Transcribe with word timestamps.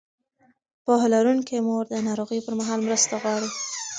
پوهه 0.83 1.07
لرونکې 1.13 1.57
مور 1.67 1.83
د 1.89 1.95
ناروغۍ 2.07 2.39
پر 2.45 2.53
مهال 2.59 2.79
مرسته 2.87 3.13
غواړي. 3.21 3.49